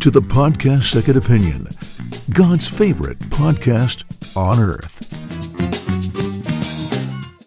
[0.00, 1.68] to the podcast Second Opinion,
[2.26, 4.04] God's favorite podcast
[4.36, 5.08] on earth.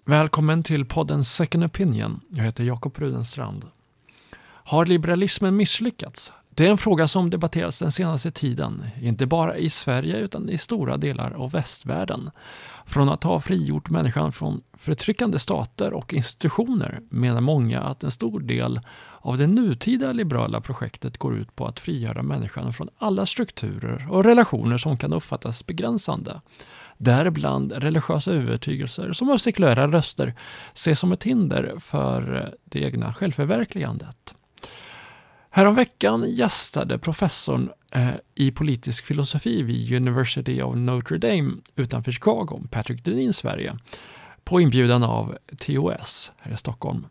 [0.05, 2.21] Välkommen till podden Second Opinion.
[2.29, 3.65] Jag heter Jakob Rudenstrand.
[4.43, 6.31] Har liberalismen misslyckats?
[6.55, 10.57] Det är en fråga som debatterats den senaste tiden, inte bara i Sverige utan i
[10.57, 12.29] stora delar av västvärlden.
[12.85, 18.39] Från att ha frigjort människan från förtryckande stater och institutioner menar många att en stor
[18.39, 18.79] del
[19.19, 24.23] av det nutida liberala projektet går ut på att frigöra människan från alla strukturer och
[24.23, 26.41] relationer som kan uppfattas begränsande.
[26.97, 30.33] Däribland religiösa övertygelser som av sekulära röster
[30.73, 34.33] ses som ett hinder för det egna självförverkligandet.
[35.55, 43.05] Häromveckan gästade professorn eh, i politisk filosofi vid University of Notre Dame utanför Chicago, Patrick
[43.05, 43.77] Denin, Sverige,
[44.43, 47.07] på inbjudan av TOS här i Stockholm.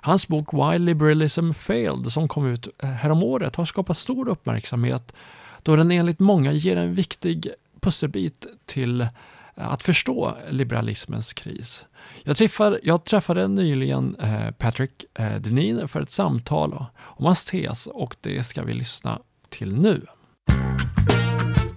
[0.00, 5.14] Hans bok Why Liberalism Failed som kom ut eh, häromåret har skapat stor uppmärksamhet
[5.62, 7.48] då den enligt många ger en viktig
[7.80, 9.06] pusselbit till
[9.54, 11.84] att förstå liberalismens kris.
[12.24, 17.86] Jag träffade, jag träffade nyligen eh, Patrick eh, Denin för ett samtal om hans tes
[17.86, 20.06] och det ska vi lyssna till nu.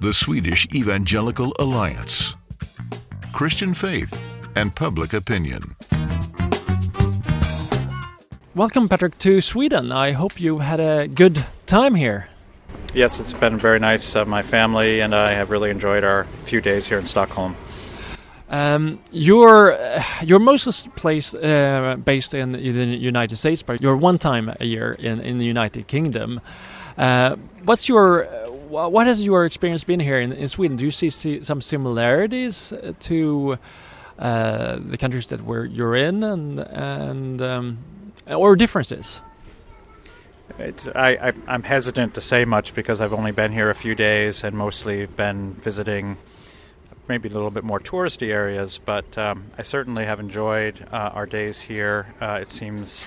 [0.02, 2.38] The Swedish Evangelical Alliance
[3.40, 4.20] Christian Faith
[4.56, 5.76] and Public Opinion
[8.58, 9.92] Welcome Patrick to Sweden.
[9.92, 12.24] I hope you had a good time here.
[12.96, 14.16] Yes, it's been very nice.
[14.16, 17.56] Uh, my family and I have really enjoyed our few days here in Stockholm.
[18.50, 19.78] Um, you're
[20.24, 24.94] you're mostly placed uh, based in the United States, but you're one time a year
[24.94, 26.40] in, in the United Kingdom.
[26.98, 28.26] Uh, what's your
[28.70, 30.78] what has your experience been here in, in Sweden?
[30.78, 33.58] Do you see, see some similarities to
[34.20, 37.80] uh, the countries that where you're in, and and um,
[38.28, 39.22] or differences?
[40.60, 43.94] It's, I, I, am hesitant to say much because I've only been here a few
[43.94, 46.18] days and mostly been visiting
[47.08, 51.26] maybe a little bit more touristy areas, but um, I certainly have enjoyed uh, our
[51.26, 52.14] days here.
[52.22, 53.06] Uh, it seems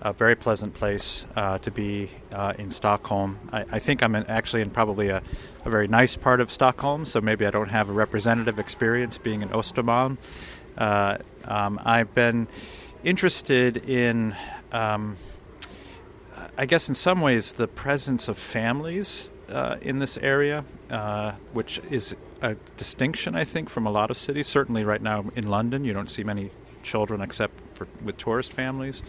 [0.00, 3.38] a very pleasant place uh, to be uh, in Stockholm.
[3.52, 5.22] I, I think I'm in, actually in probably a,
[5.64, 9.42] a, very nice part of Stockholm, so maybe I don't have a representative experience being
[9.42, 10.18] in Östermalm.
[10.76, 12.48] Uh, um, I've been
[13.04, 14.34] interested in.
[14.72, 15.16] Um,
[16.58, 21.80] I guess in some ways the presence of families uh, in this area, uh, which
[21.90, 24.46] is a distinction, I think, from a lot of cities.
[24.46, 26.50] Certainly, right now in London, you don't see many
[26.82, 29.02] children except for, with tourist families.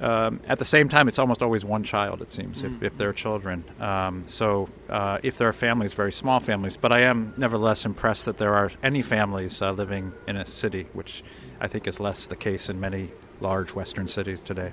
[0.00, 2.76] Um, at the same time, it's almost always one child, it seems, mm.
[2.76, 3.64] if, if there are children.
[3.80, 6.76] Um, so, uh, if there are families, very small families.
[6.76, 10.86] But I am nevertheless impressed that there are any families uh, living in a city,
[10.92, 11.24] which
[11.60, 14.72] I think is less the case in many large Western cities today.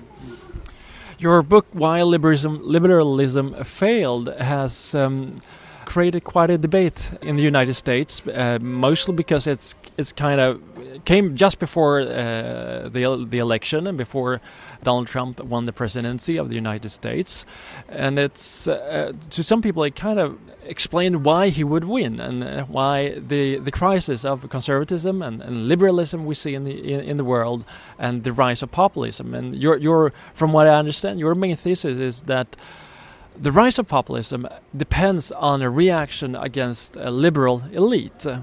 [1.18, 4.94] Your book, Why Liberalism, Liberalism Failed, has.
[4.94, 5.40] Um,
[5.96, 10.60] created quite a debate in the United States, uh, mostly because it's it's kind of
[11.06, 14.32] came just before uh, the the election and before
[14.82, 17.46] Donald Trump won the presidency of the United States,
[17.88, 22.44] and it's uh, to some people it kind of explained why he would win and
[22.44, 27.00] uh, why the the crisis of conservatism and, and liberalism we see in the in,
[27.10, 27.64] in, the world
[27.98, 29.34] and the rise of populism.
[29.34, 32.48] And your your from what I understand, your main thesis is that
[33.40, 38.38] the rise of populism depends on a reaction against a liberal elite, uh,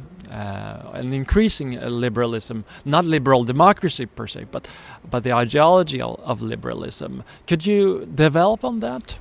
[0.94, 4.68] an increasing liberalism, not liberal democracy per se, but
[5.10, 7.24] but the ideology of liberalism.
[7.48, 9.18] Could you develop on that?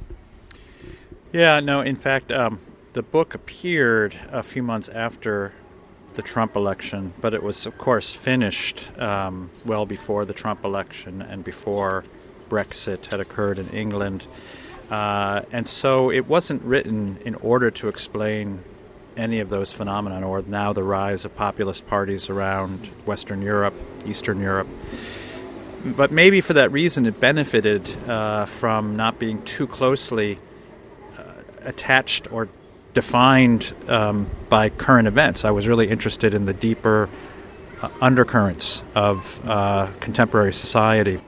[1.32, 1.80] Yeah, no.
[1.80, 2.60] In fact, um,
[2.92, 5.52] the book appeared a few months after
[6.14, 11.22] the Trump election, but it was, of course, finished um, well before the Trump election
[11.22, 12.04] and before
[12.50, 14.26] Brexit had occurred in England.
[14.92, 18.62] Uh, and so it wasn't written in order to explain
[19.16, 23.72] any of those phenomena or now the rise of populist parties around Western Europe,
[24.04, 24.68] Eastern Europe.
[25.82, 30.38] But maybe for that reason, it benefited uh, from not being too closely
[31.16, 31.22] uh,
[31.62, 32.50] attached or
[32.92, 35.46] defined um, by current events.
[35.46, 37.08] I was really interested in the deeper
[37.80, 41.22] uh, undercurrents of uh, contemporary society.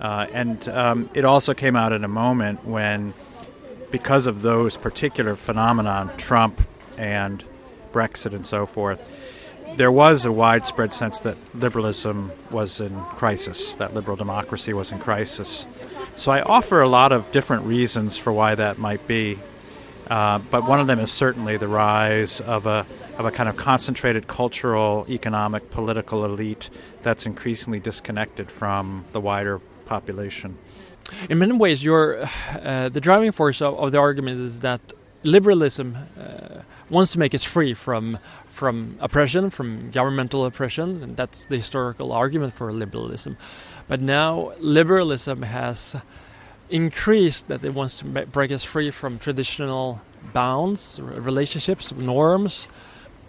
[0.00, 3.14] Uh, and um, it also came out at a moment when,
[3.90, 6.60] because of those particular phenomenon, Trump
[6.98, 7.44] and
[7.92, 9.00] Brexit and so forth,
[9.76, 14.98] there was a widespread sense that liberalism was in crisis, that liberal democracy was in
[14.98, 15.66] crisis.
[16.14, 19.38] So I offer a lot of different reasons for why that might be.
[20.08, 22.86] Uh, but one of them is certainly the rise of a
[23.18, 26.68] of a kind of concentrated cultural, economic, political elite
[27.02, 30.58] that's increasingly disconnected from the wider population.
[31.30, 32.24] In many ways, your
[32.62, 34.80] uh, the driving force of, of, the argument is that
[35.22, 38.18] liberalism uh, wants to make us free from
[38.50, 43.36] from oppression, from governmental oppression, and that's the historical argument for liberalism.
[43.86, 45.96] But now liberalism has
[46.70, 50.00] increased that it wants to break us free from traditional
[50.32, 52.66] bounds, relationships, norms.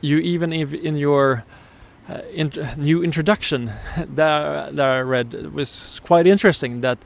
[0.01, 1.43] You even in your
[2.09, 3.65] uh, in, new introduction
[3.97, 6.99] that, that I read was quite interesting that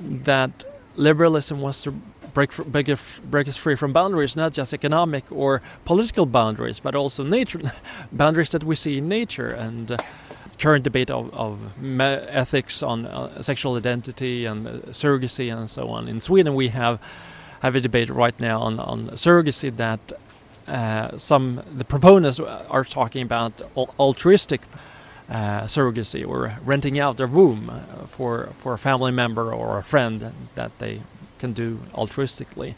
[0.00, 0.64] that
[0.96, 1.92] liberalism wants to
[2.34, 2.88] break break,
[3.24, 7.60] break us free from boundaries, not just economic or political boundaries, but also nature
[8.12, 9.92] boundaries that we see in nature and.
[9.92, 9.96] Uh,
[10.58, 11.60] current debate of, of
[12.02, 16.08] ethics on uh, sexual identity and uh, surrogacy and so on.
[16.08, 16.98] In Sweden, we have
[17.60, 20.00] have a debate right now on, on surrogacy that
[20.68, 23.62] uh, some the proponents are talking about
[23.98, 24.60] altruistic
[25.30, 29.82] uh, surrogacy or renting out their womb uh, for for a family member or a
[29.82, 31.00] friend that they
[31.38, 32.74] can do altruistically.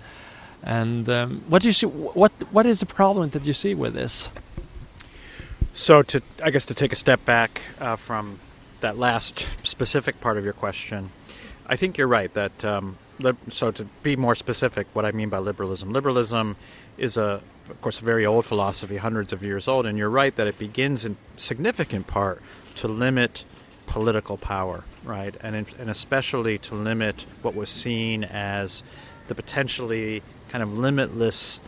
[0.63, 1.87] And um, what do you see?
[1.87, 4.29] What what is the problem that you see with this?
[5.73, 8.39] So, to I guess to take a step back uh, from
[8.81, 11.11] that last specific part of your question,
[11.67, 12.65] I think you're right that.
[12.65, 12.97] Um,
[13.51, 16.57] so to be more specific, what I mean by liberalism, liberalism
[16.99, 20.35] is a, of course, a very old philosophy, hundreds of years old, and you're right
[20.37, 22.43] that it begins in significant part
[22.77, 23.45] to limit
[23.87, 28.83] political power, right, and in, and especially to limit what was seen as
[29.27, 31.61] the potentially kind of limitless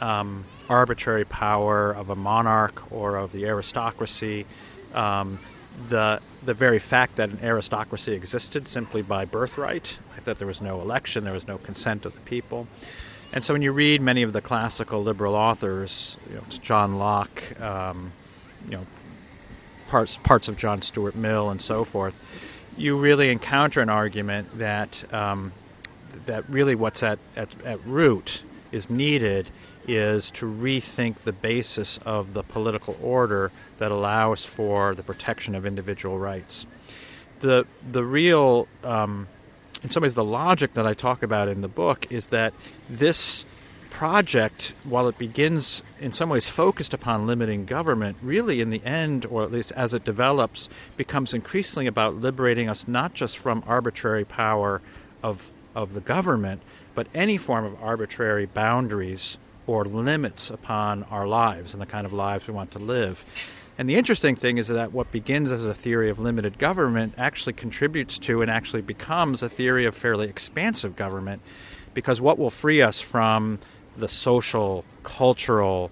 [0.00, 4.46] um, arbitrary power of a monarch or of the aristocracy.
[4.94, 5.38] Um,
[5.88, 10.80] the the very fact that an aristocracy existed simply by birthright, that there was no
[10.80, 12.66] election, there was no consent of the people.
[13.32, 17.60] And so when you read many of the classical liberal authors, you know, John Locke,
[17.60, 18.12] um,
[18.66, 18.86] you know,
[19.88, 22.14] parts parts of John Stuart Mill and so forth,
[22.76, 25.52] you really encounter an argument that um,
[26.26, 29.50] that really what's at, at, at root is needed
[29.86, 35.66] is to rethink the basis of the political order that allows for the protection of
[35.66, 36.66] individual rights.
[37.40, 39.26] The the real um,
[39.82, 42.54] in some ways the logic that I talk about in the book is that
[42.88, 43.44] this
[43.90, 49.26] project, while it begins in some ways focused upon limiting government, really in the end,
[49.26, 54.24] or at least as it develops, becomes increasingly about liberating us not just from arbitrary
[54.24, 54.80] power
[55.22, 56.62] of, of the government,
[56.94, 59.36] but any form of arbitrary boundaries
[59.66, 63.24] or limits upon our lives and the kind of lives we want to live.
[63.82, 67.54] And the interesting thing is that what begins as a theory of limited government actually
[67.54, 71.42] contributes to and actually becomes a theory of fairly expansive government
[71.92, 73.58] because what will free us from
[73.96, 75.90] the social, cultural,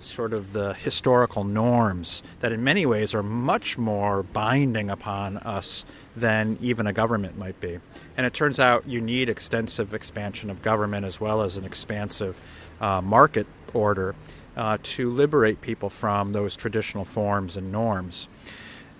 [0.00, 5.84] sort of the historical norms that in many ways are much more binding upon us
[6.16, 7.78] than even a government might be.
[8.16, 12.40] And it turns out you need extensive expansion of government as well as an expansive
[12.80, 14.16] uh, market order
[14.56, 18.28] uh, to liberate people from those traditional forms and norms.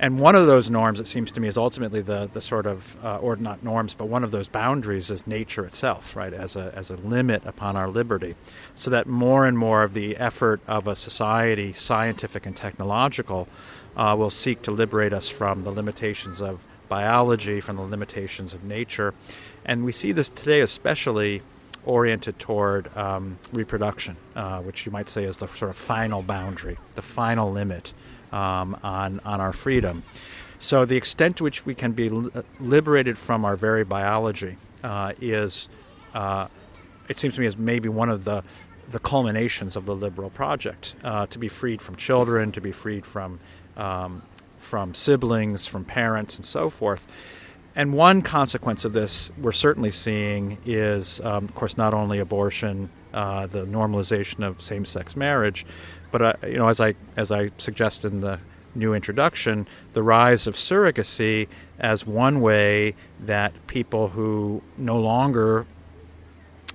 [0.02, 2.96] And one of those norms, it seems to me, is ultimately the, the sort of,
[3.04, 6.72] uh, or not norms, but one of those boundaries is nature itself, right, as a,
[6.74, 8.34] as a limit upon our liberty.
[8.74, 13.46] So that more and more of the effort of a society, scientific and technological,
[13.94, 18.64] uh, will seek to liberate us from the limitations of biology, from the limitations of
[18.64, 19.12] nature.
[19.66, 21.42] And we see this today especially
[21.84, 26.78] oriented toward um, reproduction, uh, which you might say is the sort of final boundary,
[26.94, 27.92] the final limit
[28.32, 30.02] um, on, on our freedom.
[30.58, 32.10] So, the extent to which we can be
[32.60, 35.70] liberated from our very biology uh, is,
[36.12, 36.48] uh,
[37.08, 38.44] it seems to me, is maybe one of the,
[38.90, 43.06] the culminations of the liberal project uh, to be freed from children, to be freed
[43.06, 43.40] from,
[43.78, 44.20] um,
[44.58, 47.06] from siblings, from parents, and so forth.
[47.76, 52.90] And one consequence of this we're certainly seeing is, um, of course, not only abortion,
[53.14, 55.66] uh, the normalization of same-sex marriage,
[56.10, 58.40] but uh, you know, as I as I suggest in the
[58.74, 61.48] new introduction, the rise of surrogacy
[61.78, 65.66] as one way that people who no longer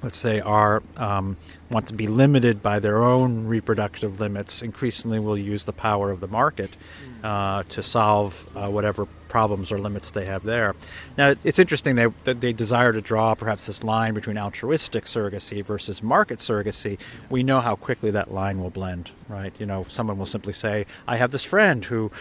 [0.06, 1.36] let's say, are um,
[1.72, 6.20] want to be limited by their own reproductive limits, increasingly will use the power of
[6.20, 6.78] the market
[7.24, 10.74] uh, to solve uh, whatever problems or limits they have there.
[11.18, 16.02] Now, it's interesting that they desire to draw perhaps this line between altruistic surrogacy versus
[16.02, 16.98] market surrogacy.
[17.30, 19.52] We know how quickly that line will blend, right?
[19.60, 22.12] You know, someone will simply say, "I have this friend who."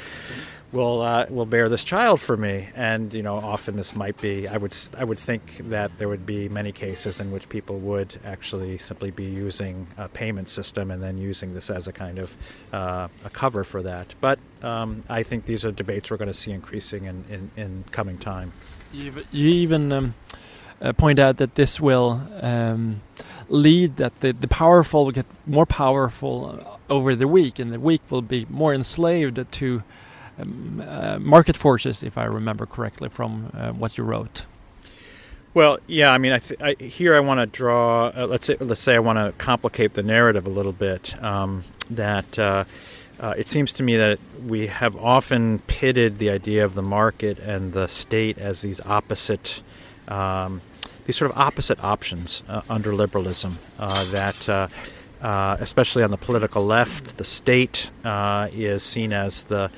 [0.75, 2.69] Will uh, will bear this child for me.
[2.75, 4.47] And you know, often this might be.
[4.49, 8.19] I would I would think that there would be many cases in which people would
[8.25, 12.37] actually simply be using a payment system and then using this as a kind of
[12.73, 14.15] uh, a cover for that.
[14.21, 17.85] But um, I think these are debates we're going to see increasing in, in, in
[17.93, 18.53] coming time.
[18.93, 20.15] You, even um,
[20.81, 23.01] uh, point out that this will um,
[23.49, 28.03] lead that the, the powerful will get more powerful over the weak, and the weak
[28.11, 29.83] will be more enslaved to
[30.39, 34.45] um, uh, market forces, if I remember correctly from uh, what you wrote.
[35.55, 38.09] Well, yeah, I mean, I, th- I here I want to draw.
[38.09, 41.23] Uh, let's say, let's say I want to complicate the narrative a little bit.
[41.23, 42.65] Um, that uh,
[43.21, 47.39] uh, it seems to me that we have often pitted the idea of the market
[47.39, 49.63] and the state as these opposite,
[50.09, 50.61] um,
[51.07, 53.59] these sort of opposite options uh, under liberalism.
[53.79, 54.71] Uh, that,
[55.61, 59.71] especially on the political left, the state is seen as the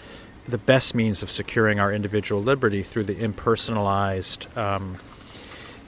[0.49, 4.57] the best means of securing our individual liberty through the impersonalized.
[4.57, 4.99] Um,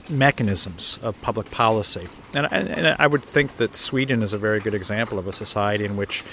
[0.09, 2.07] mechanisms of public policy.
[2.33, 5.33] And I, and I, would think that Sweden is a very good example of a
[5.33, 6.23] society in which,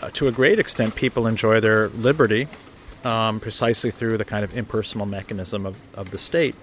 [0.00, 2.46] uh, to a great extent, people enjoy their liberty
[3.04, 6.54] um, precisely through the kind of impersonal mechanism of, of the state.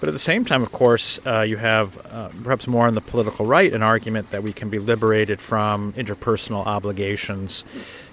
[0.00, 3.00] But at the same time, of course, uh, you have uh, perhaps more on the
[3.00, 7.64] political right an argument that we can be liberated from interpersonal obligations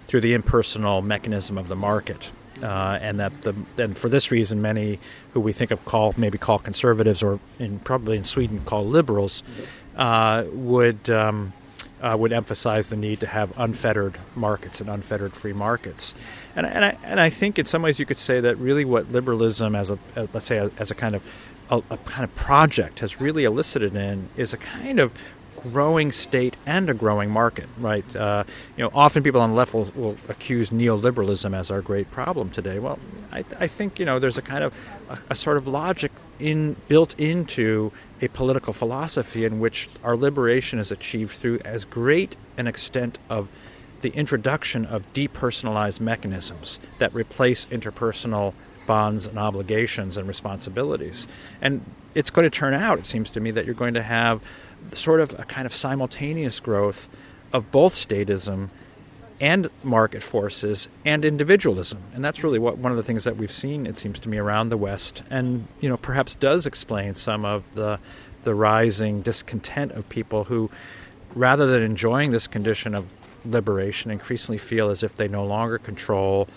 [0.10, 2.30] through the impersonal mechanism of the market
[2.64, 5.00] uh, and that the and for this reason, many
[5.34, 9.44] who we think of call maybe call conservatives or in probably in Sweden call liberals
[9.96, 11.10] uh, would.
[11.10, 11.54] Um,
[12.02, 16.16] uh, would emphasize the need to have unfettered markets and unfettered free markets,
[16.56, 19.12] and and I, and I think in some ways you could say that really what
[19.12, 21.22] liberalism as a, a let's say as a kind of
[21.70, 25.14] a, a, kind of project has really elicited in is a kind of
[25.60, 28.16] growing state and a growing market, right?
[28.16, 28.44] Uh,
[28.78, 32.50] you know, often people on the left will, will, accuse neoliberalism as our great problem
[32.50, 32.80] today.
[32.80, 33.00] Well,
[33.32, 34.74] I, th- I think you know there's a kind of
[35.10, 40.80] a, a, sort of logic in built into a political philosophy in which our liberation
[40.80, 43.50] is achieved through as great an extent of
[44.02, 48.54] the introduction of depersonalized mechanisms that replace interpersonal
[48.88, 51.28] bonds and obligations and responsibilities.
[51.62, 51.84] And
[52.16, 54.42] it's going to turn out, it seems to me, that you're going to have
[54.94, 57.10] sort of a kind of simultaneous growth
[57.54, 58.70] of both statism
[59.42, 62.02] and market forces and individualism.
[62.14, 64.38] And that's really what one of the things that we've seen, it seems to me,
[64.38, 68.00] around the West, and you know, perhaps does explain some of the
[68.44, 70.70] the rising discontent of people who,
[71.36, 73.14] rather than enjoying this condition of
[73.46, 76.48] liberation, increasingly feel as if they no longer control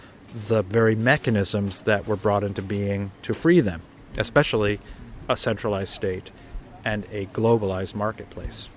[0.48, 3.82] the very mechanisms that were brought into being to free them,
[4.16, 4.80] especially
[5.28, 6.30] a centralized state
[6.84, 8.68] and a globalized marketplace.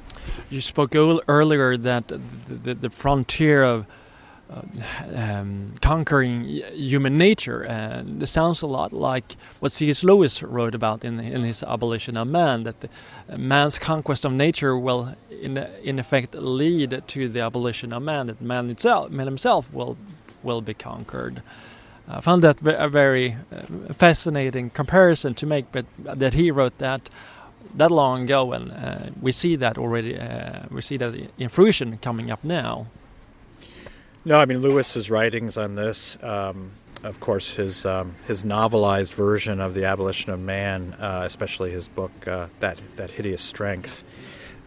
[0.49, 3.85] You spoke earlier that the, the, frontier of
[4.49, 4.61] uh,
[5.15, 10.03] um, conquering human nature, and it sounds a lot like what C.S.
[10.03, 12.63] Lewis wrote about in in his Abolition of Man.
[12.63, 12.89] That the,
[13.29, 18.27] uh, man's conquest of nature will, in in effect, lead to the abolition of man.
[18.27, 19.97] That man itself, man himself, will
[20.43, 21.41] will be conquered.
[22.07, 27.09] I found that a very uh, fascinating comparison to make, but that he wrote that
[27.75, 30.17] that long ago, and uh, we see that already.
[30.17, 32.87] Uh, we see that in fruition coming up now.
[34.23, 36.17] No, I mean Lewis's writings on this.
[36.23, 36.71] Um,
[37.03, 41.87] of course, his um, his novelized version of the abolition of man, uh, especially his
[41.87, 44.03] book uh, that that hideous strength,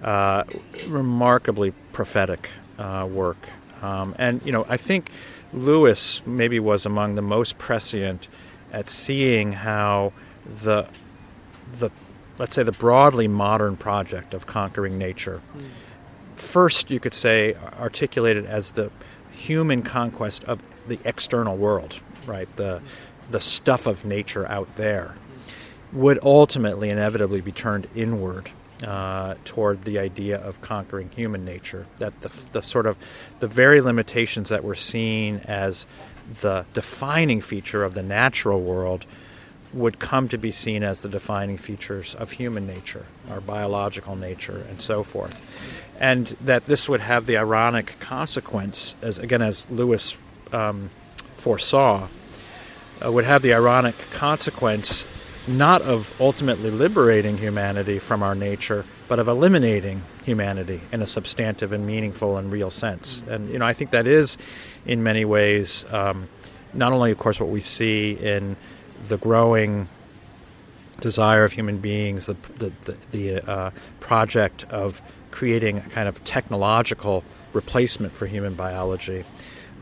[0.02, 0.44] uh,
[0.86, 3.48] remarkably prophetic uh, work.
[3.82, 5.10] Um, and you know, I think
[5.52, 8.28] Lewis maybe was among the most prescient
[8.72, 10.12] at seeing how
[10.44, 10.86] the
[11.72, 11.90] the
[12.38, 15.40] let's say, the broadly modern project of conquering nature.
[15.56, 15.68] Mm.
[16.36, 18.90] First, you could say, articulated as the
[19.32, 22.48] human conquest of the external world, right?
[22.56, 22.80] The,
[23.30, 25.16] the stuff of nature out there,
[25.92, 28.50] would ultimately, inevitably be turned inward.
[28.78, 32.96] Uh, toward the idea of conquering human nature, that the, the sort of
[33.40, 35.84] the very limitations that we're seen as
[36.42, 39.04] the defining feature of the natural world
[39.72, 44.64] would come to be seen as the defining features of human nature, our biological nature,
[44.68, 45.46] and so forth.
[46.00, 50.16] And that this would have the ironic consequence, as again, as Lewis
[50.52, 50.90] um,
[51.36, 52.08] foresaw,
[53.04, 55.06] uh, would have the ironic consequence
[55.46, 61.72] not of ultimately liberating humanity from our nature, but of eliminating humanity in a substantive
[61.72, 63.22] and meaningful and real sense.
[63.28, 64.36] And you know, I think that is,
[64.84, 66.28] in many ways, um,
[66.74, 68.56] not only, of course, what we see in
[69.04, 69.88] the growing
[71.00, 75.00] desire of human beings, the, the, the, the uh, project of
[75.30, 79.24] creating a kind of technological replacement for human biology.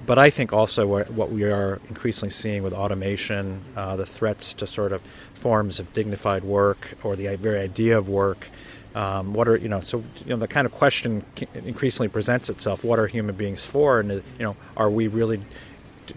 [0.04, 4.66] But I think also what we are increasingly seeing with automation, uh, the threats to
[4.66, 5.02] sort of
[5.34, 8.48] forms of dignified work or the very idea of work.
[8.94, 9.80] Um, what are you know?
[9.80, 14.00] So you know the kind of question increasingly presents itself: What are human beings for?
[14.00, 15.40] And you know, are we really?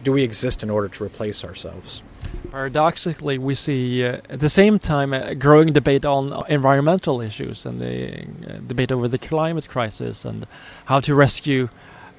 [0.03, 2.03] Do we exist in order to replace ourselves?
[2.51, 7.79] Paradoxically, we see uh, at the same time a growing debate on environmental issues and
[7.79, 10.47] the uh, debate over the climate crisis and
[10.85, 11.69] how to rescue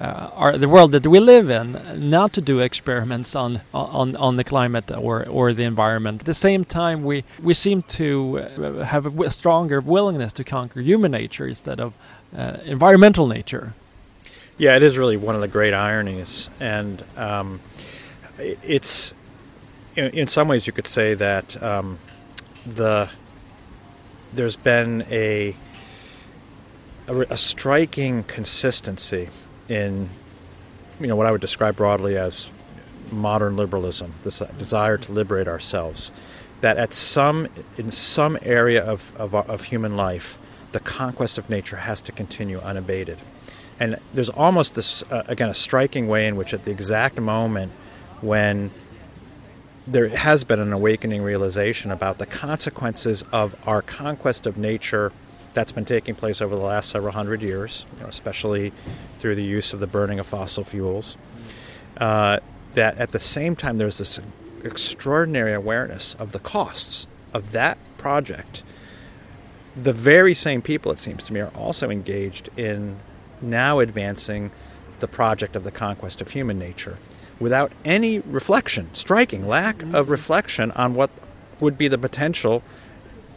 [0.00, 4.36] uh, our, the world that we live in, not to do experiments on on, on
[4.36, 6.22] the climate or, or the environment.
[6.22, 10.44] At the same time, we, we seem to uh, have a w- stronger willingness to
[10.44, 11.92] conquer human nature instead of
[12.34, 13.74] uh, environmental nature.
[14.56, 17.60] Yeah, it is really one of the great ironies, and um,
[18.38, 19.12] it's
[19.96, 21.98] in, some ways you could say that um,
[22.66, 23.08] the
[24.32, 25.56] there's been a,
[27.08, 29.28] a, a striking consistency
[29.68, 30.08] in
[31.00, 32.48] you know what I would describe broadly as
[33.10, 36.12] modern liberalism, this desire to liberate ourselves,
[36.60, 40.38] that at some in some area of, of, of human life,
[40.72, 43.18] the conquest of nature has to continue unabated.
[43.80, 47.72] And there's almost this uh, again a striking way in which at the exact moment
[48.20, 48.70] when
[49.90, 55.12] there has been an awakening realization about the consequences of our conquest of nature
[55.52, 58.72] that's been taking place over the last several hundred years, you know, especially
[59.18, 61.16] through the use of the burning of fossil fuels.
[61.96, 62.38] Uh,
[62.74, 64.20] that at the same time, there's this
[64.62, 68.62] extraordinary awareness of the costs of that project.
[69.76, 72.96] The very same people, it seems to me, are also engaged in
[73.42, 74.52] now advancing
[75.00, 76.96] the project of the conquest of human nature
[77.40, 81.10] without any reflection, striking lack of reflection on what
[81.58, 82.62] would be the potential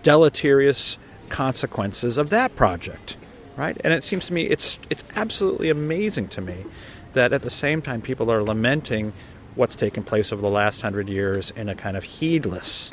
[0.04, 0.98] deleterious
[1.30, 3.18] consequences of that project,
[3.56, 3.78] right?
[3.84, 6.66] And it seems to me it's it's absolutely amazing to me
[7.14, 9.14] that at the same time people are lamenting
[9.56, 12.92] what's taken place over the last hundred years in a kind of heedless,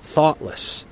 [0.00, 0.84] thoughtless,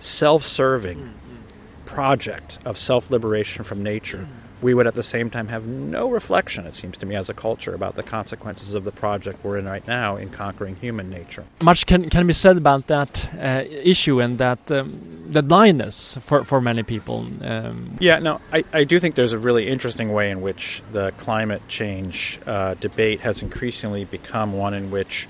[0.00, 1.86] self-serving mm-hmm.
[1.86, 4.26] project of self-liberation from nature
[4.60, 7.34] we would at the same time have no reflection, it seems to me, as a
[7.34, 11.44] culture about the consequences of the project we're in right now in conquering human nature.
[11.62, 16.44] Much can, can be said about that uh, issue and that um, the blindness for,
[16.44, 17.26] for many people.
[17.42, 17.96] Um.
[18.00, 21.62] Yeah, no, I, I do think there's a really interesting way in which the climate
[21.68, 25.28] change uh, debate has increasingly become one in which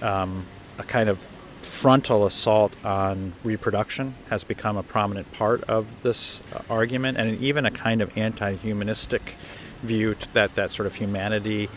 [0.00, 0.46] um,
[0.78, 1.28] a kind of
[1.62, 7.66] frontal assault on reproduction has become a prominent part of this uh, argument, and even
[7.66, 9.36] a kind of anti-humanistic
[9.82, 11.68] view that that sort of humanity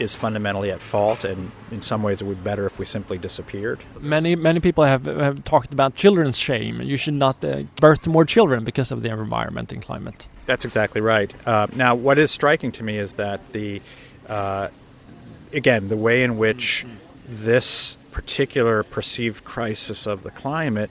[0.00, 3.16] is fundamentally at fault, and in some ways it would be better if we simply
[3.18, 3.80] disappeared.
[4.00, 6.82] Many many people have, have talked about children's shame.
[6.82, 10.26] You should not uh, birth more children because of the environment and climate.
[10.46, 11.32] That's exactly right.
[11.46, 13.80] Uh, now, what is striking to me is that the
[14.28, 14.68] uh,
[15.52, 16.84] again the way in which
[17.28, 20.90] this particular perceived crisis of the climate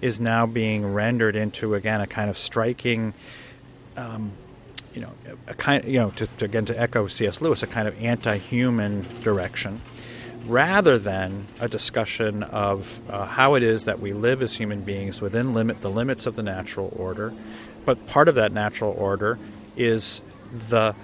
[0.00, 3.12] is now being rendered into again a kind of striking,
[3.96, 4.32] um,
[4.94, 5.12] you know,
[5.46, 7.40] a kind you know to, to, again to echo C.S.
[7.42, 9.82] Lewis, a kind of anti-human direction,
[10.46, 15.20] rather than a discussion of uh, how it is that we live as human beings
[15.20, 17.34] within limit the limits of the natural order,
[17.84, 19.38] but part of that natural order
[19.76, 20.22] is
[20.70, 20.94] the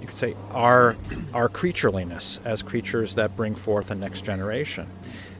[0.00, 0.96] you could say, our,
[1.32, 4.88] our creatureliness as creatures that bring forth a next generation.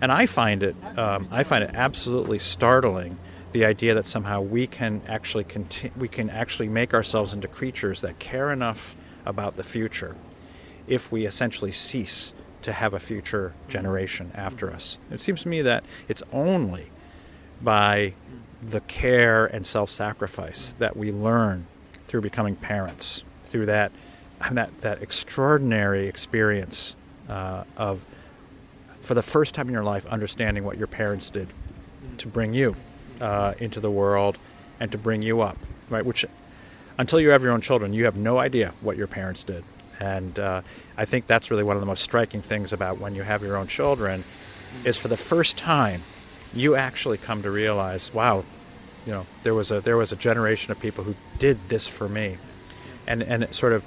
[0.00, 3.18] And I find it, um, I find it absolutely startling
[3.52, 8.02] the idea that somehow we can actually conti- we can actually make ourselves into creatures
[8.02, 10.14] that care enough about the future
[10.86, 14.98] if we essentially cease to have a future generation after us.
[15.10, 16.90] It seems to me that it's only
[17.62, 18.14] by
[18.62, 21.66] the care and self sacrifice that we learn
[22.08, 23.92] through becoming parents, through that
[24.52, 26.96] that that extraordinary experience
[27.28, 28.04] uh, of,
[29.00, 31.48] for the first time in your life, understanding what your parents did
[32.18, 32.76] to bring you
[33.20, 34.38] uh, into the world
[34.80, 35.58] and to bring you up,
[35.90, 36.04] right?
[36.04, 36.24] Which,
[36.98, 39.64] until you have your own children, you have no idea what your parents did,
[40.00, 40.62] and uh,
[40.96, 43.56] I think that's really one of the most striking things about when you have your
[43.56, 44.24] own children,
[44.84, 46.02] is for the first time,
[46.54, 48.44] you actually come to realize, wow,
[49.04, 52.08] you know, there was a there was a generation of people who did this for
[52.08, 52.38] me,
[53.06, 53.84] and and it sort of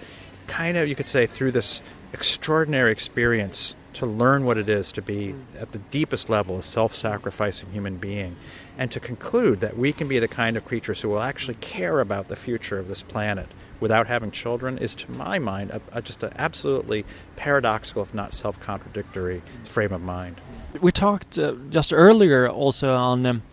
[0.50, 1.82] kind of, you could say, through this
[2.12, 7.70] extraordinary experience to learn what it is to be at the deepest level a self-sacrificing
[7.72, 8.36] human being
[8.78, 12.00] and to conclude that we can be the kind of creatures who will actually care
[12.00, 13.48] about the future of this planet
[13.80, 18.34] without having children is to my mind a, a, just an absolutely paradoxical if not
[18.34, 20.40] self-contradictory frame of mind.
[20.82, 23.44] We talked uh, just earlier also on um,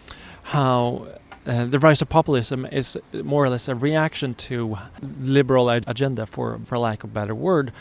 [0.42, 1.08] how
[1.46, 4.76] uh, the rise of populism is more or less a reaction to
[5.20, 7.72] liberal agenda, for for lack of a better word,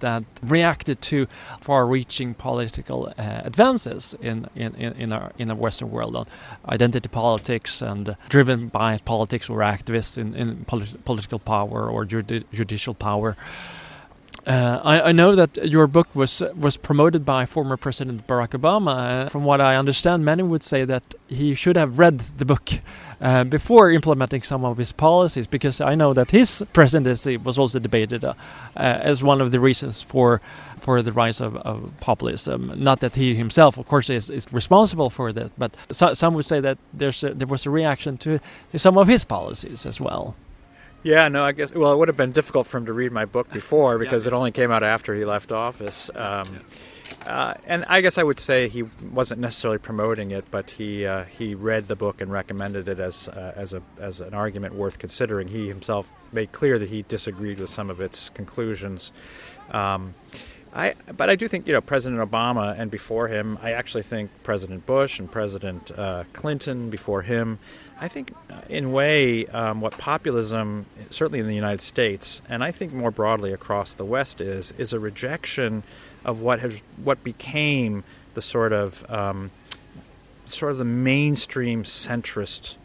[0.00, 1.26] that reacted to
[1.60, 6.26] far-reaching political uh, advances in in in our in the Western world on
[6.68, 12.44] identity politics and driven by politics or activists in in politi political power or judi
[12.52, 13.36] judicial power.
[14.46, 19.24] Uh, I, I, know that your book was was promoted by former President Barack Obama.
[19.24, 22.70] Uh, from what I understand, many would say that he should have read the book
[23.22, 27.78] uh, before implementing some of his policies, because I know that his presidency was also
[27.78, 28.34] debated uh,
[28.76, 30.42] uh, as one of the reasons for
[30.78, 32.70] for the rise of, of, populism.
[32.76, 36.44] Not that he himself, of course, is, is responsible for this, but so, some would
[36.44, 38.38] say that there's a, there was a reaction to
[38.76, 40.36] some of his policies as well.
[41.04, 41.72] Yeah, no, I guess.
[41.72, 44.32] Well, it would have been difficult for him to read my book before because yeah,
[44.32, 46.10] it only came out after he left office.
[46.14, 46.58] Um, yeah.
[47.26, 51.24] Uh, and I guess I would say he wasn't necessarily promoting it, but he uh,
[51.24, 54.98] he read the book and recommended it as uh, as a as an argument worth
[54.98, 55.48] considering.
[55.48, 59.12] He himself made clear that he disagreed with some of its conclusions.
[59.70, 60.14] Um,
[60.74, 64.30] I, but I do think you know President Obama and before him, I actually think
[64.42, 67.58] President Bush and President uh, Clinton before him.
[68.00, 72.72] I think, uh, in way, um, what populism, certainly in the United States, and I
[72.72, 75.82] think more broadly across the West, is is a rejection
[76.24, 78.04] of what has what became
[78.34, 79.50] the sort of um,
[80.46, 82.76] sort of the mainstream centrist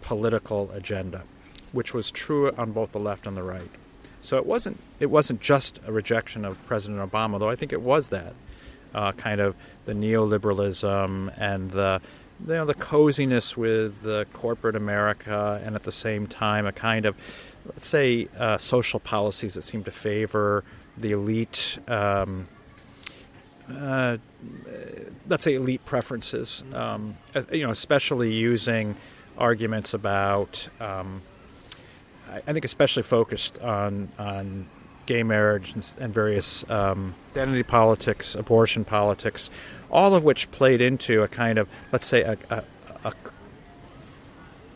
[0.00, 1.22] political agenda,
[1.72, 3.70] which was true on both the left and the right.
[4.22, 7.82] So it wasn't it wasn't just a rejection of President Obama, though I think it
[7.82, 8.34] was that
[8.94, 12.00] uh, kind of the neoliberalism and the
[12.40, 17.06] you know the coziness with the corporate America, and at the same time a kind
[17.06, 17.16] of
[17.66, 20.64] let's say uh, social policies that seem to favor
[20.96, 21.78] the elite.
[21.88, 22.48] Um,
[23.70, 24.18] uh,
[25.28, 27.16] let's say elite preferences, um,
[27.52, 28.96] you know, especially using
[29.38, 31.22] arguments about um,
[32.46, 34.66] I think especially focused on on
[35.06, 39.50] gay marriage and, and various um, identity politics, abortion politics,
[39.90, 42.64] all of which played into a kind of let's say a a,
[43.04, 43.12] a,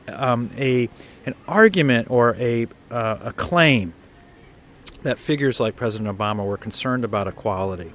[0.08, 0.88] um, a
[1.24, 3.92] an argument or a uh, a claim
[5.02, 7.92] that figures like President Obama were concerned about equality.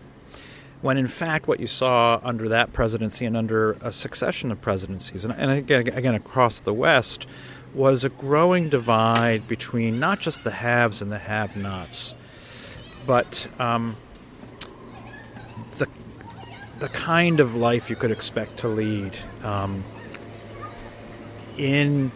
[0.81, 5.25] When in fact, what you saw under that presidency and under a succession of presidencies,
[5.25, 7.27] and, and again, again across the West,
[7.73, 12.15] was a growing divide between not just the haves and the have nots,
[13.05, 13.97] but um,
[15.77, 15.87] the,
[16.79, 19.83] the kind of life you could expect to lead um,
[21.57, 22.11] in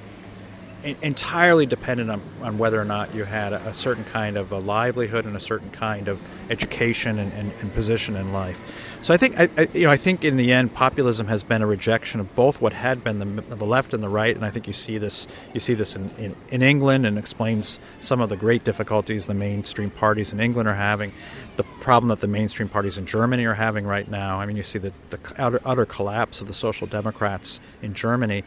[1.02, 4.60] entirely dependent on, on whether or not you had a, a, certain kind of a
[4.60, 8.64] livelihood and a certain kind of education and, and, and position in life.
[9.02, 11.62] So I think I, I, you know I think in the end populism has been
[11.62, 14.52] a rejection of both what had been the, the left and the right, and I
[14.52, 18.30] think you see this you see this in, in, in England and explains some of
[18.30, 21.12] the great difficulties the mainstream parties in England are having,
[21.58, 24.40] the problem that the mainstream parties in Germany are having right now.
[24.40, 28.44] I mean, you see the, the utter, utter collapse of the Social Democrats in Germany.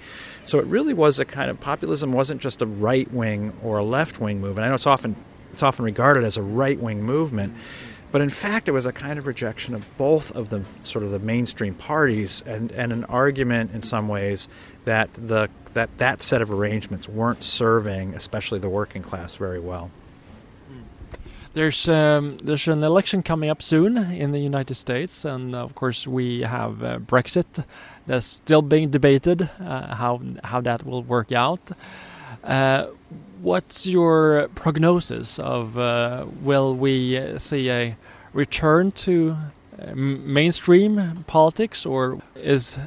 [0.49, 3.85] So it really was a kind of populism wasn't just a right wing or a
[3.85, 4.65] left wing movement.
[4.65, 5.15] I know it's often
[5.53, 7.53] it's often regarded as a right wing movement,
[8.13, 11.11] but in fact it was a kind of rejection of both of the sort of
[11.11, 14.49] the mainstream parties and, and an argument in some ways
[14.87, 19.91] that the that that set of arrangements weren't serving especially the working class very well.
[21.59, 26.07] There's um, there's an election coming up soon in the United States, and of course
[26.07, 27.65] we have uh, Brexit
[28.07, 31.73] that's still being debated uh, how how that will work out.
[32.45, 32.87] Uh,
[33.43, 37.97] what's your prognosis of uh, will we see a
[38.33, 39.37] return to
[39.83, 42.79] uh, mainstream politics, or is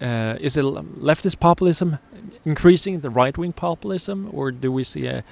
[0.00, 1.98] uh, is it leftist populism
[2.44, 5.22] increasing the right wing populism, or do we see a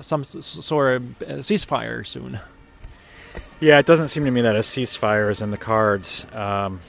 [0.00, 2.40] some sort of uh, ceasefire soon.
[3.60, 6.26] Yeah, it doesn't seem to me that a ceasefire is in the cards.
[6.32, 6.80] Um,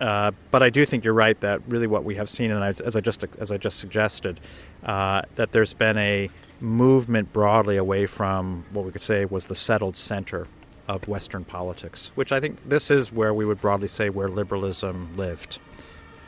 [0.00, 2.94] uh, but I do think you're right that really what we have seen, and as
[2.94, 4.40] I just as I just suggested,
[4.84, 9.54] uh, that there's been a movement broadly away from what we could say was the
[9.54, 10.46] settled center
[10.86, 15.16] of Western politics, which I think this is where we would broadly say where liberalism
[15.16, 15.58] lived,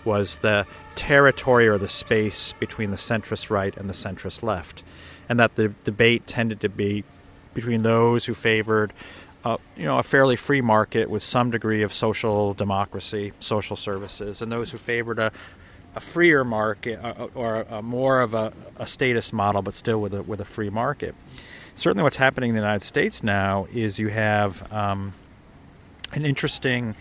[0.04, 4.82] was the territory or the space between the centrist right and the centrist left
[5.30, 7.04] and that the debate tended to be
[7.54, 8.92] between those who favored
[9.44, 14.42] uh, you know, a fairly free market with some degree of social democracy, social services,
[14.42, 15.32] and those who favored a,
[15.94, 19.98] a freer market uh, uh, or a, more of a, a status model, but still
[19.98, 21.14] with a with a free market.
[21.74, 25.14] Certainly, what's happening in the United States now is you have um,
[26.12, 26.94] an interesting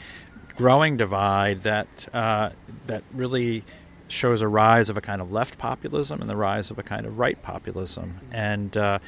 [0.55, 2.51] growing divide that uh,
[2.85, 3.65] that really
[4.11, 7.05] shows a rise of a kind of left populism and the rise of a kind
[7.05, 8.19] of right populism.
[8.31, 8.99] And uh,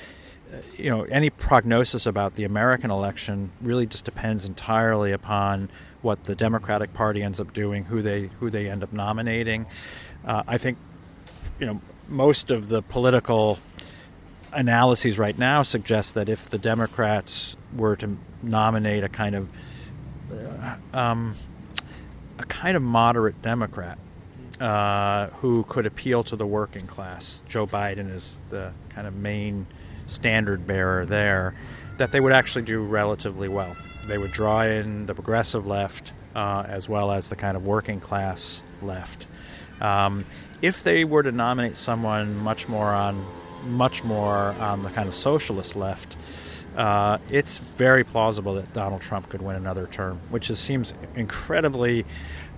[0.78, 5.70] you know, any prognosis about the American election really just depends entirely upon
[6.02, 9.66] what the Democratic Party ends up doing, who they who they end up nominating.
[10.26, 10.78] Uh, I think,
[11.60, 13.60] you know, most of the political
[14.52, 19.50] analyses right now suggest that if the Democrats were to nominate a kind of
[20.32, 21.36] uh, um,
[22.38, 23.98] a kind of moderate Democrat
[24.62, 29.66] uh, who could appeal to the working class, Joe Biden is the kind of main
[30.06, 31.56] standard bearer there,
[31.98, 33.76] that they would actually do relatively well.
[34.08, 38.00] They would draw in the progressive left uh, as well as the kind of working
[38.00, 39.28] class left.
[39.80, 40.26] Um,
[40.62, 43.26] if they were to nominate someone much more on
[43.64, 46.18] much more on the kind of socialist left,
[46.76, 52.06] uh, it's very plausible that Donald Trump could win another term, which is, seems incredibly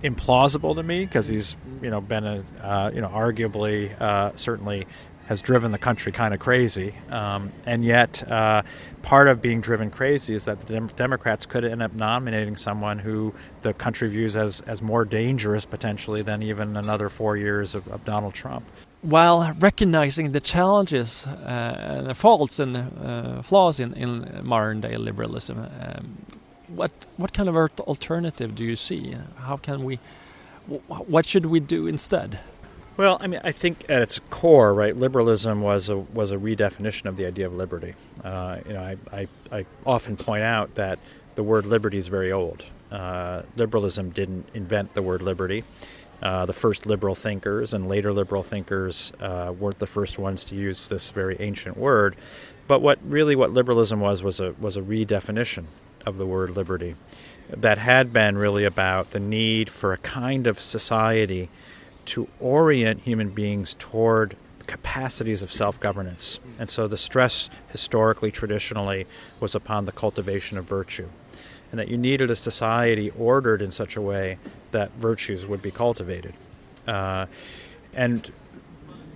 [0.02, 4.86] implausible to me because he's you know been a uh, you know arguably uh, certainly
[5.26, 6.94] has driven the country kind of crazy.
[7.10, 8.62] Um, and yet, uh,
[9.02, 12.98] part of being driven crazy is that the Dem- Democrats could end up nominating someone
[12.98, 17.88] who the country views as, as more dangerous potentially than even another four years of,
[17.88, 18.64] of Donald Trump.
[19.04, 25.58] While recognizing the challenges, uh, the faults and uh, flaws in, in modern day liberalism,
[25.58, 26.16] um,
[26.68, 29.14] what what kind of alternative do you see?
[29.36, 29.98] How can we?
[30.88, 32.38] What should we do instead?
[32.96, 37.04] Well, I mean, I think at its core, right, liberalism was a was a redefinition
[37.04, 37.94] of the idea of liberty.
[38.22, 40.98] Uh, you know, I, I, I, often point out that
[41.34, 42.64] the word liberty is very old.
[42.90, 45.64] Uh, liberalism didn't invent the word liberty.
[46.22, 50.54] Uh, the first liberal thinkers and later liberal thinkers uh, weren't the first ones to
[50.54, 52.16] use this very ancient word.
[52.66, 55.64] But what really what liberalism was was a was a redefinition
[56.06, 56.94] of the word liberty
[57.48, 61.50] that had been really about the need for a kind of society
[62.06, 66.40] to orient human beings toward capacities of self governance.
[66.58, 69.06] And so the stress historically, traditionally,
[69.40, 71.08] was upon the cultivation of virtue.
[71.74, 74.38] And that you needed a society ordered in such a way
[74.70, 76.32] that virtues would be cultivated.
[76.86, 77.26] Uh,
[77.94, 78.30] and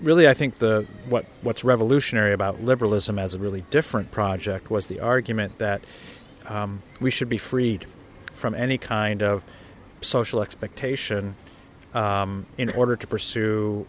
[0.02, 4.88] really, I think the what what's revolutionary about liberalism as a really different project was
[4.88, 5.84] the argument that
[6.46, 7.86] um, we should be freed
[8.32, 9.44] from any kind of
[10.00, 11.36] social expectation
[11.94, 13.86] um, in order to pursue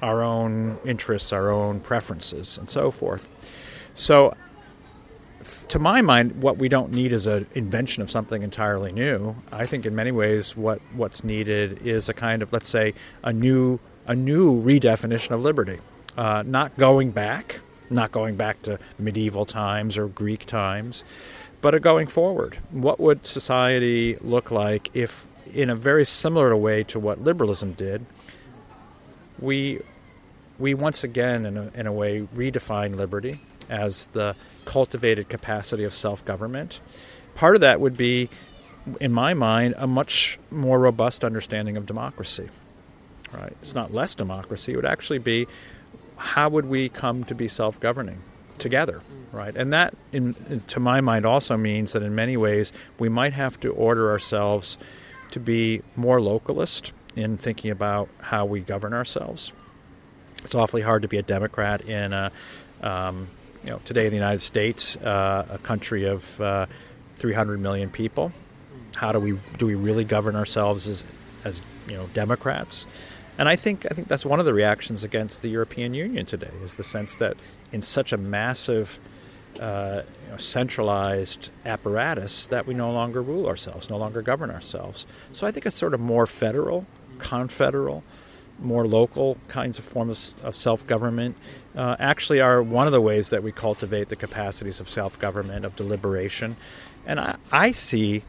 [0.00, 3.28] our own interests, our own preferences, and so forth.
[3.94, 4.34] So,
[5.68, 9.36] to my mind, what we don't need is an invention of something entirely new.
[9.52, 13.32] I think, in many ways, what what's needed is a kind of, let's say, a
[13.32, 15.78] new a new redefinition of liberty,
[16.16, 21.04] uh, not going back, not going back to medieval times or Greek times,
[21.60, 22.58] but a going forward.
[22.70, 28.04] What would society look like if in a very similar way to what liberalism did,
[29.38, 29.80] we
[30.58, 35.94] we once again, in a, in a way, redefine liberty as the cultivated capacity of
[35.94, 36.80] self government.
[37.34, 38.28] Part of that would be,
[39.00, 42.48] in my mind, a much more robust understanding of democracy.
[43.32, 43.56] Right?
[43.62, 45.46] It's not less democracy, it would actually be
[46.16, 48.20] how would we come to be self governing
[48.58, 49.02] together?
[49.32, 49.56] Right?
[49.56, 50.34] And that, in,
[50.68, 54.78] to my mind, also means that in many ways we might have to order ourselves
[55.32, 59.52] to be more localist in thinking about how we govern ourselves.
[60.44, 62.30] It's awfully hard to be a Democrat in a,
[62.82, 63.28] um,
[63.64, 66.66] you know, today in the United States, uh, a country of uh,
[67.16, 68.32] 300 million people.
[68.94, 71.04] How do we do we really govern ourselves as,
[71.44, 72.86] as you know, Democrats?
[73.38, 76.50] And I think I think that's one of the reactions against the European Union today
[76.62, 77.36] is the sense that
[77.72, 78.98] in such a massive
[79.58, 85.06] uh, you know, centralized apparatus that we no longer rule ourselves, no longer govern ourselves.
[85.32, 86.86] So I think it's sort of more federal,
[87.18, 88.04] confederal,
[88.58, 91.36] more local kinds of forms of self government
[91.76, 95.64] uh, actually are one of the ways that we cultivate the capacities of self government,
[95.64, 96.56] of deliberation.
[97.06, 98.22] And I, I see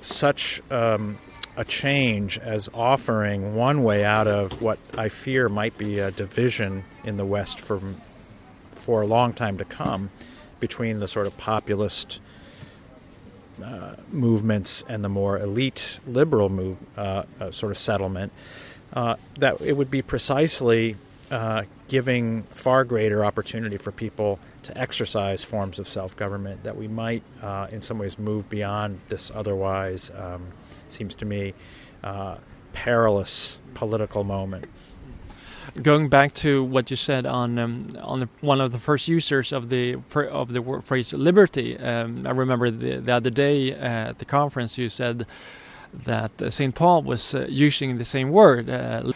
[0.00, 1.18] such um,
[1.56, 6.84] a change as offering one way out of what I fear might be a division
[7.04, 7.80] in the West for,
[8.72, 10.10] for a long time to come
[10.60, 12.20] between the sort of populist
[13.62, 18.32] uh, movements and the more elite liberal move, uh, uh, sort of settlement,
[18.92, 20.96] uh, that it would be precisely
[21.30, 26.88] uh, giving far greater opportunity for people to exercise forms of self government that we
[26.88, 30.48] might, uh, in some ways, move beyond this otherwise, um,
[30.88, 31.54] seems to me,
[32.72, 34.66] perilous political moment.
[35.80, 39.52] Going back to what you said on um, on the, one of the first users
[39.52, 44.18] of the of the phrase liberty, um, I remember the, the other day uh, at
[44.18, 45.26] the conference you said
[45.92, 46.74] that uh, St.
[46.74, 49.12] Paul was uh, using the same word uh,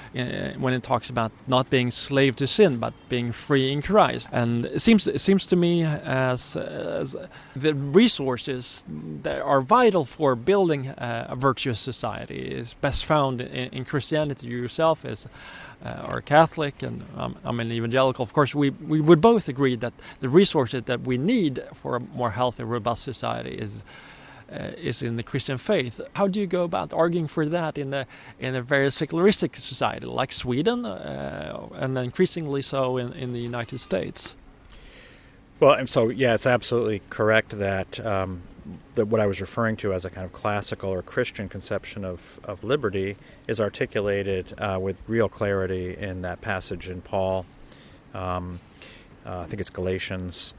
[0.58, 4.28] when it talks about not being slave to sin, but being free in Christ.
[4.32, 7.16] And it seems it seems to me as, as
[7.54, 8.84] the resources
[9.22, 14.48] that are vital for building a virtuous society is best found in, in Christianity.
[14.48, 15.28] yourself as
[15.84, 18.22] uh, are Catholic and um, I'm an evangelical.
[18.22, 22.00] Of course, we we would both agree that the resources that we need for a
[22.00, 23.84] more healthy, robust society is
[24.50, 26.00] is in the Christian faith.
[26.14, 28.06] How do you go about arguing for that in a
[28.38, 33.78] in a very secularistic society like Sweden, uh, and increasingly so in, in the United
[33.78, 34.36] States?
[35.60, 38.04] Well, so yeah, it's absolutely correct that.
[38.04, 38.42] Um,
[38.94, 42.40] that what I was referring to as a kind of classical or Christian conception of,
[42.44, 47.44] of liberty is articulated uh, with real clarity in that passage in Paul.
[48.14, 48.60] Um,
[49.26, 50.54] uh, I think it's Galatians,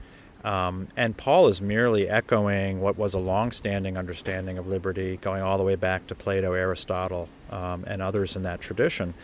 [0.45, 5.57] um, and Paul is merely echoing what was a long-standing understanding of liberty, going all
[5.57, 9.15] the way back to Plato, Aristotle, um, and others in that tradition.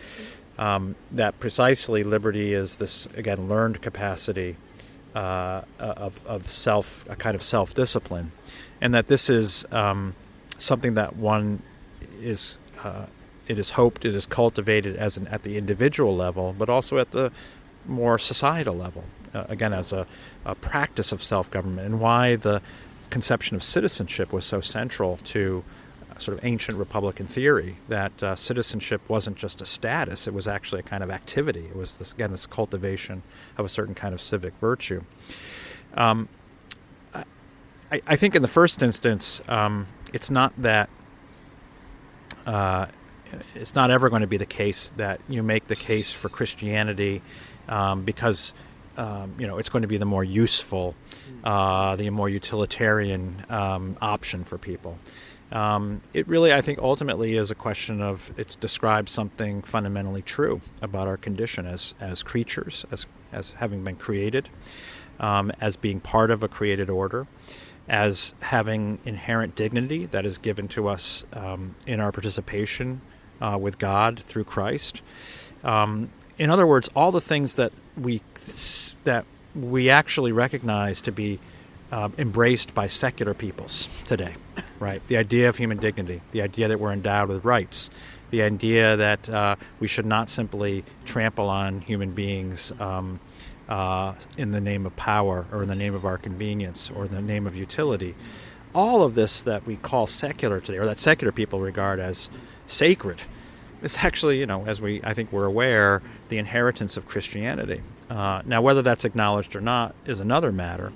[0.58, 4.56] Um, that precisely liberty is this again learned capacity
[5.14, 8.32] uh, of, of self, a kind of self-discipline,
[8.80, 10.14] and that this is um,
[10.58, 11.62] something that one
[12.20, 12.58] is.
[12.82, 13.06] Uh,
[13.48, 17.10] it is hoped it is cultivated as an, at the individual level, but also at
[17.10, 17.30] the
[17.86, 19.04] more societal level.
[19.34, 20.06] Uh, again, as a
[20.44, 22.60] uh, practice of self government and why the
[23.08, 25.64] conception of citizenship was so central to
[26.10, 30.48] uh, sort of ancient republican theory that uh, citizenship wasn't just a status it was
[30.48, 31.66] actually a kind of activity.
[31.66, 33.22] It was this again this cultivation
[33.56, 35.02] of a certain kind of civic virtue.
[35.94, 36.28] Um,
[37.14, 37.24] I,
[38.06, 40.88] I, think in the first instance um, it's not that
[42.46, 42.86] uh,
[43.54, 47.22] it's not ever going to be the case that you make the case for Christianity
[47.68, 48.54] um, because
[48.96, 50.94] um, you know, it's going to be the more useful,
[51.44, 54.98] uh, the more utilitarian um, option for people.
[55.50, 60.62] Um, it really, I think, ultimately is a question of it's described something fundamentally true
[60.80, 64.48] about our condition as as creatures, as as having been created,
[65.20, 67.26] um, as being part of a created order,
[67.86, 73.02] as having inherent dignity that is given to us um, in our participation
[73.42, 75.02] uh, with God through Christ.
[75.62, 78.22] Um, in other words, all the things that we
[79.04, 79.24] that
[79.54, 81.38] we actually recognize to be
[81.90, 84.34] uh, embraced by secular peoples today,
[84.80, 85.06] right?
[85.08, 87.90] The idea of human dignity, the idea that we're endowed with rights,
[88.30, 93.20] the idea that uh, we should not simply trample on human beings um,
[93.68, 97.14] uh, in the name of power or in the name of our convenience or in
[97.14, 98.14] the name of utility.
[98.74, 102.30] All of this that we call secular today, or that secular people regard as
[102.66, 103.20] sacred,
[103.82, 106.00] is actually, you know, as we I think we're aware,
[106.30, 107.82] the inheritance of Christianity.
[108.12, 110.92] Uh, now, whether that's acknowledged or not is another matter.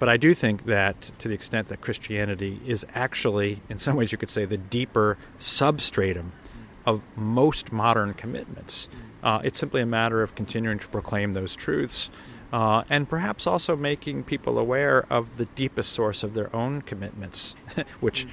[0.00, 4.10] But I do think that to the extent that Christianity is actually, in some ways,
[4.10, 6.32] you could say, the deeper substratum
[6.84, 8.88] of most modern commitments,
[9.22, 12.10] uh, it's simply a matter of continuing to proclaim those truths
[12.52, 17.54] uh, and perhaps also making people aware of the deepest source of their own commitments,
[18.00, 18.26] which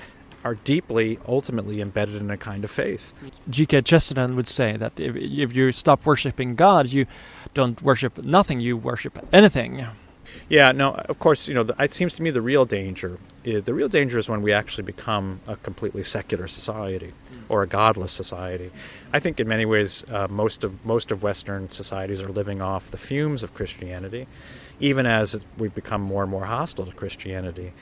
[0.46, 3.14] are deeply, ultimately embedded in a kind of faith.
[3.50, 3.82] G.K.
[3.82, 7.08] Chesterton would say that if, if you stop worshiping God, you
[7.56, 9.88] don't worship nothing, you worship anything.
[10.48, 13.64] Yeah, no, of course, you know, the, it seems to me the real danger is,
[13.64, 17.14] the real danger is when we actually become a completely secular society
[17.50, 18.72] or a godless society.
[19.12, 22.92] I think in many ways uh, most of most of Western societies are living off
[22.92, 24.28] the fumes of Christianity,
[24.80, 27.74] even as we've become more and more hostile to Christianity.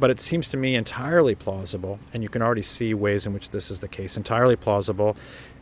[0.00, 3.50] But it seems to me entirely plausible, and you can already see ways in which
[3.50, 4.16] this is the case.
[4.16, 5.16] Entirely plausible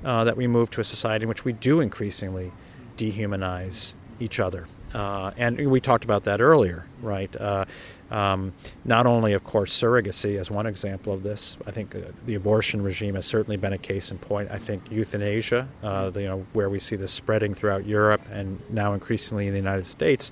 [0.04, 2.52] uh, that we move to a society in which we do increasingly
[2.96, 4.66] dehumanize each other.
[4.94, 7.34] Uh, and we talked about that earlier, right?
[7.36, 7.64] Uh,
[8.10, 11.58] um, not only, of course, surrogacy as one example of this.
[11.66, 14.50] I think uh, the abortion regime has certainly been a case in point.
[14.50, 18.58] I think euthanasia, uh, the, you know, where we see this spreading throughout Europe and
[18.70, 20.30] now increasingly in the United States.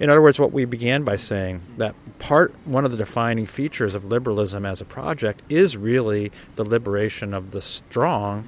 [0.00, 3.94] In other words, what we began by saying that part one of the defining features
[3.94, 8.46] of liberalism as a project is really the liberation of the strong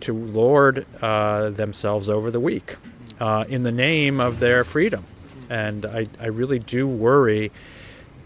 [0.00, 2.76] to lord uh, themselves over the weak
[3.20, 5.04] uh, in the name of their freedom.
[5.48, 7.52] And I, I really do worry,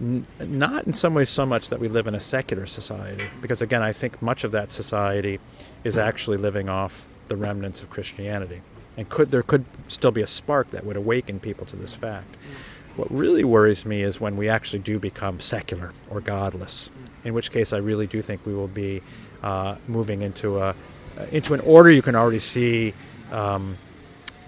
[0.01, 3.61] n- not in some ways so much that we live in a secular society, because
[3.61, 5.41] again, I think much of that society
[5.85, 8.63] is actually living off the remnants of Christianity.
[8.97, 12.33] And could there could still be a spark that would awaken people to this fact.
[12.33, 12.99] Mm.
[12.99, 17.27] What really worries me is when we actually do become secular or godless, mm.
[17.27, 19.03] in which case I really do think we will be
[19.43, 20.75] uh, moving into a
[21.19, 22.95] uh, into an order you can already see
[23.33, 23.79] um,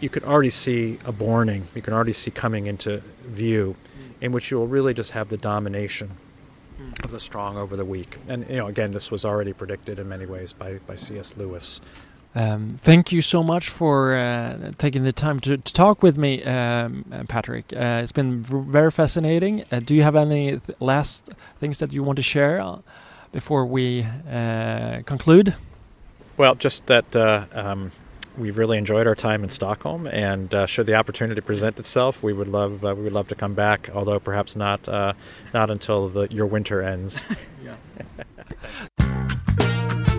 [0.01, 4.23] you can already see a borning, you can already see coming into view, mm.
[4.23, 6.11] in which you will really just have the domination
[7.03, 8.17] of the strong over the weak.
[8.29, 11.37] And you know, again, this was already predicted in many ways by, by C.S.
[11.37, 11.81] Lewis.
[12.35, 16.43] Um, thank you so much for uh, taking the time to, to talk with me,
[16.45, 17.73] um, Patrick.
[17.73, 19.65] Uh, it's been very fascinating.
[19.73, 22.79] Uh, do you have any th last things that you want to share uh,
[23.33, 25.55] before we uh, conclude?
[26.37, 27.91] Well, just that uh, um,
[28.37, 32.49] we've really enjoyed our time in Stockholm, and should the opportunity present itself, we would
[32.49, 33.91] love we would love to come back.
[33.95, 37.21] Although perhaps not not until the, your winter ends.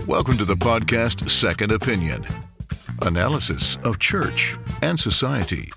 [0.06, 2.26] Welcome to the podcast Second Opinion.
[3.02, 5.70] Analysis of church and society